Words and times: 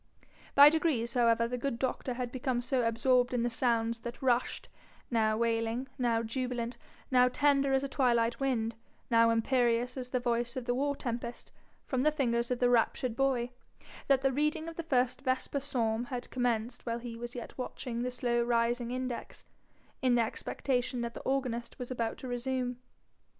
By 0.55 0.69
degrees 0.69 1.13
however 1.13 1.47
the 1.47 1.59
good 1.59 1.77
doctor 1.77 2.15
had 2.15 2.31
become 2.31 2.63
so 2.63 2.81
absorbed 2.87 3.35
in 3.35 3.43
the 3.43 3.51
sounds 3.51 3.99
that 3.99 4.19
rushed, 4.19 4.67
now 5.11 5.37
wailing, 5.37 5.87
now 5.99 6.23
jubilant, 6.23 6.75
now 7.11 7.27
tender 7.27 7.71
as 7.71 7.83
a 7.83 7.87
twilight 7.87 8.39
wind, 8.39 8.73
now 9.11 9.29
imperious 9.29 9.97
as 9.97 10.09
the 10.09 10.19
voice 10.19 10.57
of 10.57 10.65
the 10.65 10.73
war 10.73 10.95
tempest, 10.95 11.51
from 11.85 12.01
the 12.01 12.11
fingers 12.11 12.49
of 12.49 12.57
the 12.57 12.67
raptured 12.71 13.15
boy, 13.15 13.51
that 14.07 14.21
the 14.23 14.31
reading 14.33 14.67
of 14.67 14.75
the 14.75 14.81
first 14.81 15.21
vesper 15.21 15.59
psalm 15.59 16.05
had 16.05 16.31
commenced 16.31 16.83
while 16.83 16.97
he 16.97 17.15
was 17.15 17.35
yet 17.35 17.55
watching 17.55 18.01
the 18.01 18.09
slow 18.09 18.41
rising 18.41 18.89
index, 18.89 19.45
in 20.01 20.15
the 20.15 20.23
expectation 20.23 21.01
that 21.01 21.13
the 21.13 21.19
organist 21.21 21.77
was 21.77 21.91
about 21.91 22.17
to 22.17 22.27
resume. 22.27 22.79